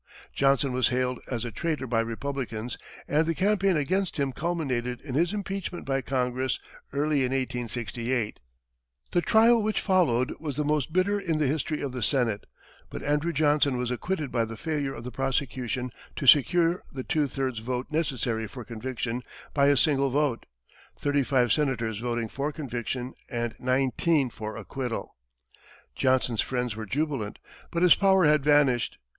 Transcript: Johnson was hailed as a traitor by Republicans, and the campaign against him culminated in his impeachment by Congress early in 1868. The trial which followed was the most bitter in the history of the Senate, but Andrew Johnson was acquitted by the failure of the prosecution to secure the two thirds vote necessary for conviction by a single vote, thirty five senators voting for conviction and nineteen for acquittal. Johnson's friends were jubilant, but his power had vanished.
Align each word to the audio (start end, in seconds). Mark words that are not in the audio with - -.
Johnson 0.33 0.73
was 0.73 0.87
hailed 0.87 1.19
as 1.29 1.45
a 1.45 1.51
traitor 1.51 1.85
by 1.85 1.99
Republicans, 1.99 2.75
and 3.07 3.27
the 3.27 3.35
campaign 3.35 3.77
against 3.77 4.17
him 4.17 4.31
culminated 4.31 4.99
in 5.01 5.13
his 5.13 5.31
impeachment 5.31 5.85
by 5.85 6.01
Congress 6.01 6.59
early 6.91 7.17
in 7.17 7.31
1868. 7.31 8.39
The 9.11 9.21
trial 9.21 9.61
which 9.61 9.79
followed 9.79 10.33
was 10.39 10.55
the 10.55 10.65
most 10.65 10.91
bitter 10.91 11.19
in 11.19 11.37
the 11.37 11.45
history 11.45 11.81
of 11.83 11.91
the 11.91 12.01
Senate, 12.01 12.47
but 12.89 13.03
Andrew 13.03 13.31
Johnson 13.31 13.77
was 13.77 13.91
acquitted 13.91 14.31
by 14.31 14.43
the 14.43 14.57
failure 14.57 14.95
of 14.95 15.03
the 15.03 15.11
prosecution 15.11 15.91
to 16.15 16.25
secure 16.25 16.81
the 16.91 17.03
two 17.03 17.27
thirds 17.27 17.59
vote 17.59 17.85
necessary 17.91 18.47
for 18.47 18.65
conviction 18.65 19.21
by 19.53 19.67
a 19.67 19.77
single 19.77 20.09
vote, 20.09 20.47
thirty 20.97 21.21
five 21.21 21.53
senators 21.53 21.99
voting 21.99 22.27
for 22.27 22.51
conviction 22.51 23.13
and 23.29 23.53
nineteen 23.59 24.31
for 24.31 24.57
acquittal. 24.57 25.15
Johnson's 25.93 26.41
friends 26.41 26.75
were 26.75 26.87
jubilant, 26.87 27.37
but 27.69 27.83
his 27.83 27.93
power 27.93 28.25
had 28.25 28.43
vanished. 28.43 28.97